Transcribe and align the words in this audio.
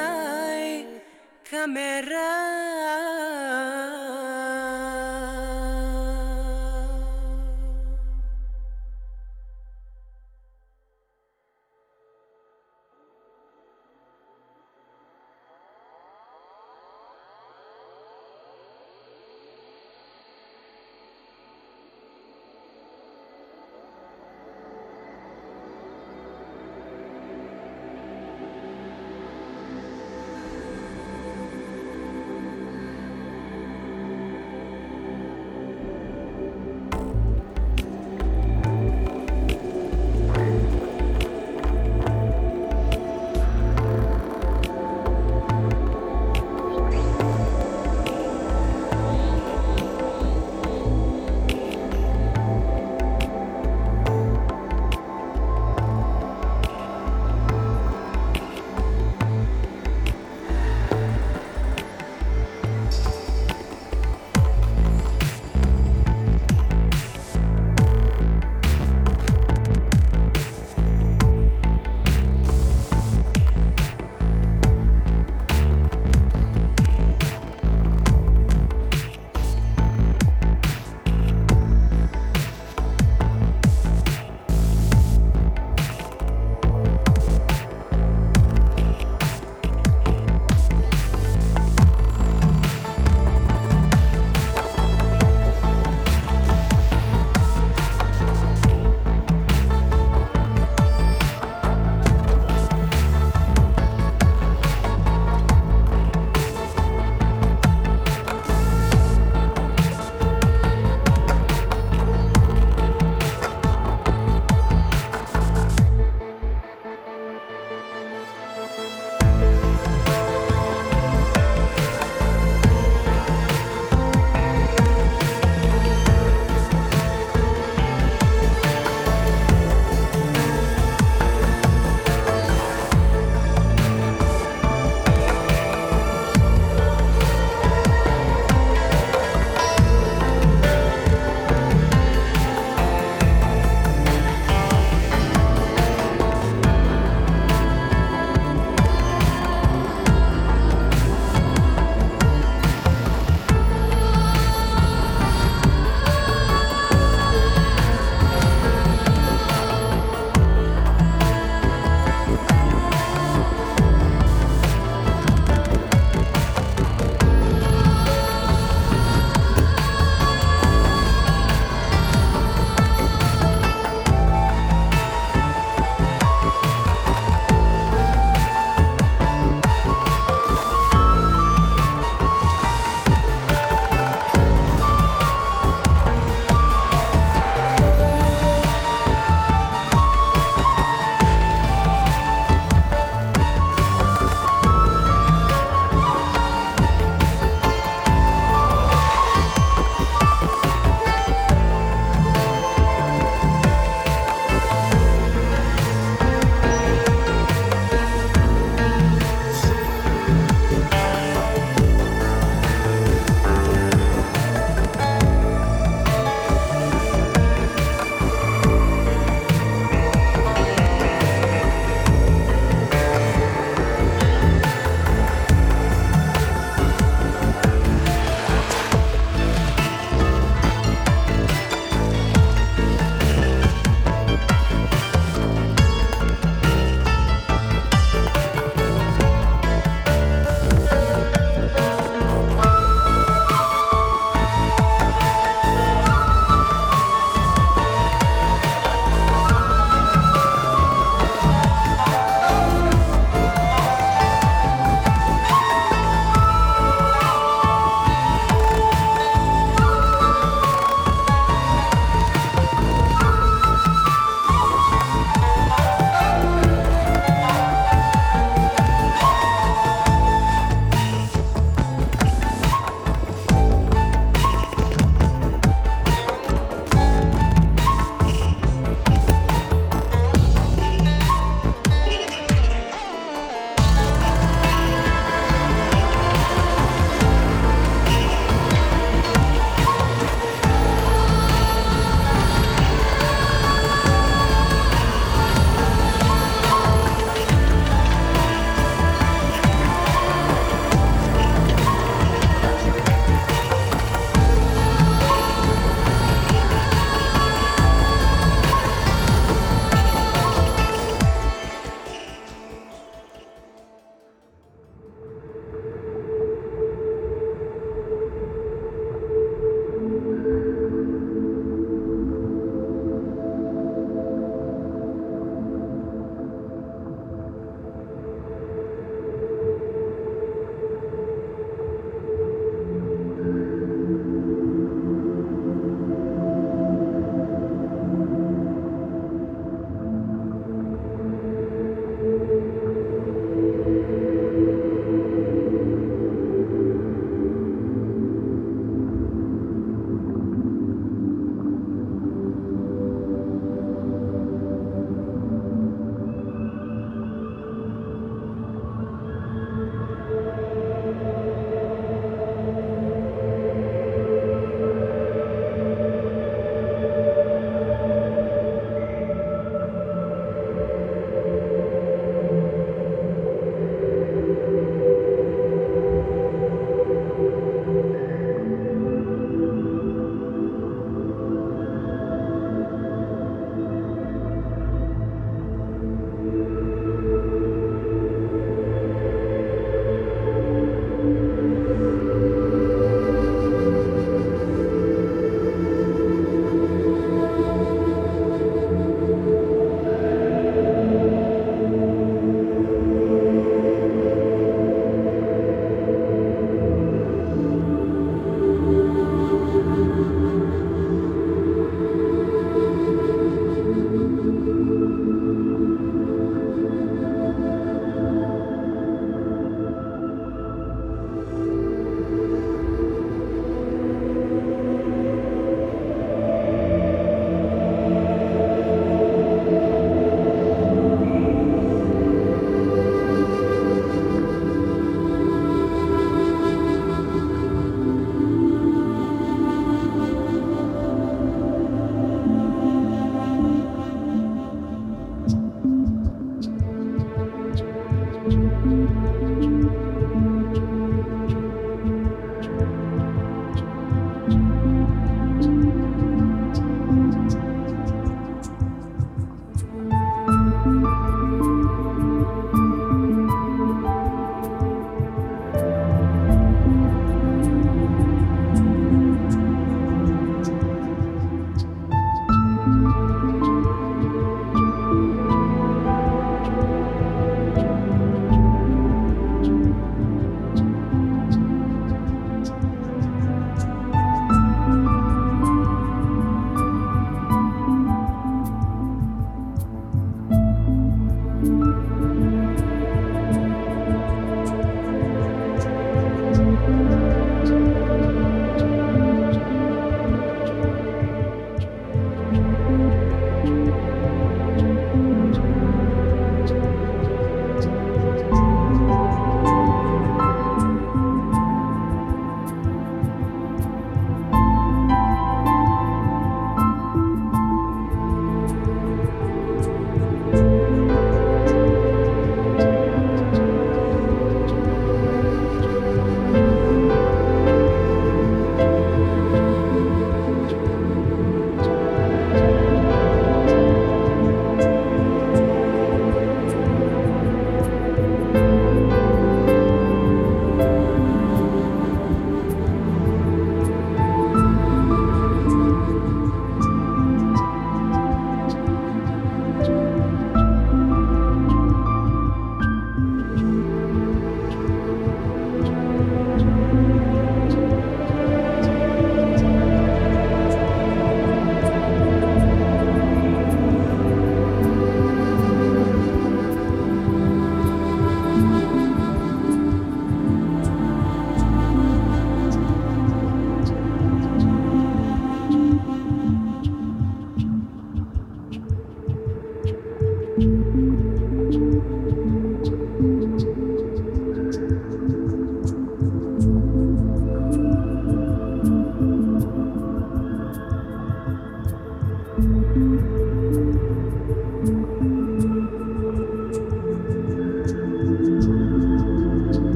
Kameray, 0.00 0.86
camera. 1.44 2.50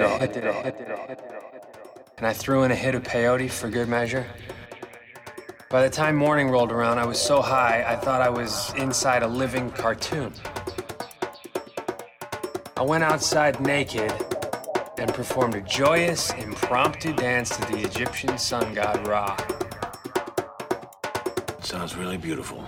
Ago, 0.00 0.16
I 0.20 0.26
did 0.26 0.44
a 0.44 0.52
hit, 0.52 1.20
and 2.16 2.26
I 2.26 2.32
threw 2.32 2.62
in 2.64 2.70
a 2.70 2.74
hit 2.74 2.94
of 2.94 3.02
peyote 3.02 3.50
for 3.50 3.68
good 3.68 3.88
measure. 3.88 4.26
By 5.68 5.82
the 5.82 5.90
time 5.90 6.16
morning 6.16 6.48
rolled 6.48 6.72
around, 6.72 6.98
I 6.98 7.06
was 7.06 7.20
so 7.20 7.40
high, 7.40 7.84
I 7.86 7.96
thought 7.96 8.22
I 8.22 8.30
was 8.30 8.72
inside 8.74 9.22
a 9.22 9.28
living 9.28 9.70
cartoon. 9.70 10.32
I 12.76 12.82
went 12.82 13.04
outside 13.04 13.60
naked 13.60 14.12
and 14.98 15.12
performed 15.12 15.54
a 15.54 15.60
joyous, 15.60 16.30
impromptu 16.32 17.12
dance 17.12 17.50
to 17.56 17.60
the 17.72 17.78
Egyptian 17.78 18.38
sun 18.38 18.74
god 18.74 19.06
Ra. 19.06 19.36
Sounds 21.60 21.94
really 21.94 22.16
beautiful. 22.16 22.64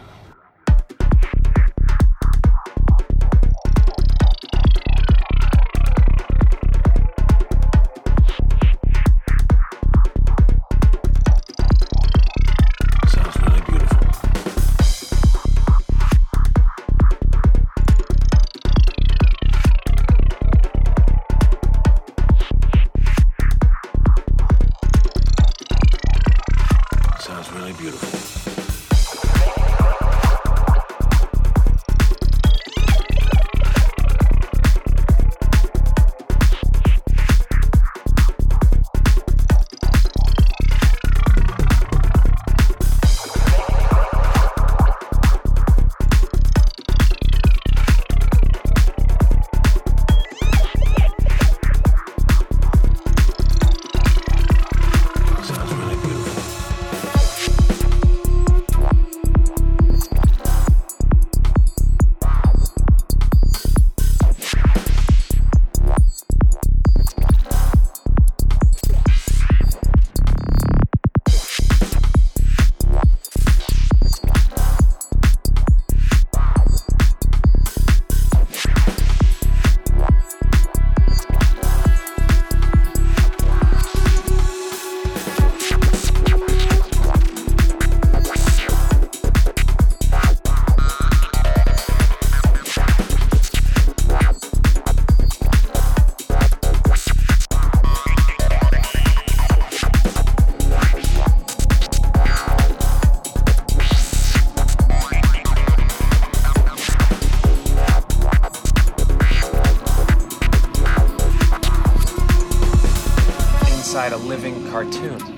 Cartoon. 114.73 115.32